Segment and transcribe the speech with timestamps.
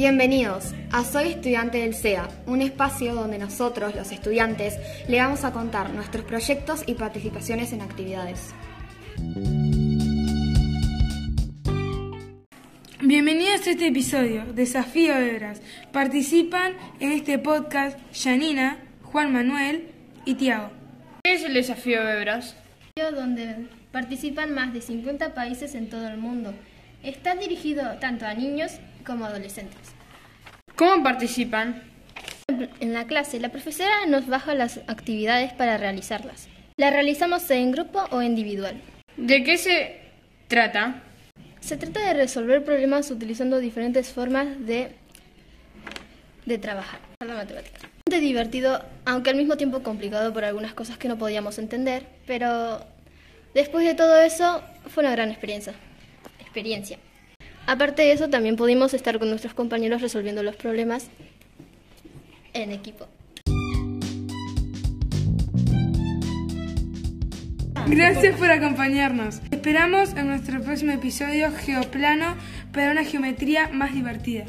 [0.00, 5.52] Bienvenidos a Soy Estudiante del SEA, un espacio donde nosotros, los estudiantes, le vamos a
[5.52, 8.54] contar nuestros proyectos y participaciones en actividades.
[13.02, 15.60] Bienvenidos a este episodio, Desafío Hebras.
[15.92, 19.90] Participan en este podcast Janina, Juan Manuel
[20.24, 20.70] y Tiago.
[21.22, 22.56] ¿Qué es el Desafío Hebras?
[22.96, 26.54] donde participan más de 50 países en todo el mundo.
[27.02, 28.72] Está dirigido tanto a niños
[29.06, 29.78] como adolescentes.
[30.76, 31.82] ¿Cómo participan?
[32.80, 36.48] En la clase, la profesora nos baja las actividades para realizarlas.
[36.76, 38.80] Las realizamos en grupo o individual.
[39.16, 40.00] ¿De qué se
[40.48, 41.02] trata?
[41.60, 44.92] Se trata de resolver problemas utilizando diferentes formas de,
[46.44, 47.00] de trabajar.
[47.20, 47.80] La matemática.
[48.06, 52.84] Bastante divertido, aunque al mismo tiempo complicado por algunas cosas que no podíamos entender, pero
[53.54, 55.74] después de todo eso fue una gran experiencia.
[56.50, 56.98] Experiencia.
[57.66, 61.08] Aparte de eso, también pudimos estar con nuestros compañeros resolviendo los problemas
[62.52, 63.06] en equipo.
[67.86, 69.40] Gracias por acompañarnos.
[69.50, 72.36] Esperamos en nuestro próximo episodio Geoplano
[72.72, 74.44] para una geometría más divertida.